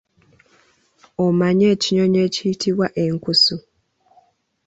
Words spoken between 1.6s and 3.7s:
ekinyonyi ekiyitibwa enkusu?